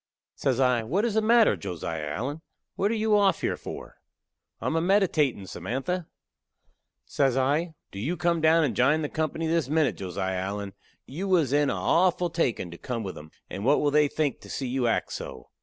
[0.35, 2.41] Says I, "What is the matter, Josiah Allen?
[2.75, 3.97] What are you off here for?"
[4.59, 6.07] "I am a meditatin', Samantha."
[7.05, 10.73] Says I, "Do you come down and jine the company this minute, Josiah Allen.
[11.05, 14.39] You was in a awful takin' to come with 'em, and what will they think
[14.41, 15.49] to see you act so?"